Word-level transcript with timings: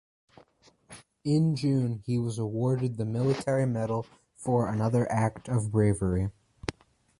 In 1.23 1.55
June 1.55 2.01
he 2.07 2.17
was 2.17 2.39
awarded 2.39 2.97
the 2.97 3.05
Military 3.05 3.67
Medal 3.67 4.07
for 4.35 4.67
another 4.67 5.07
act 5.11 5.47
of 5.47 5.71
bravery. 5.71 6.31